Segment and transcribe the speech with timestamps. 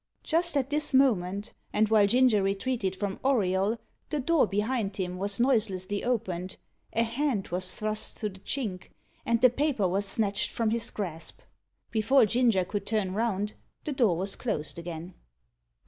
[0.23, 3.77] Just as this moment, and while Ginger retreated from Auriol,
[4.09, 6.57] the door behind him was noiselessly opened
[6.91, 8.89] a hand was thrust through the chink
[9.27, 11.41] and the paper was snatched from his grasp.
[11.91, 13.53] Before Ginger could turn round,
[13.83, 15.13] the door was closed again.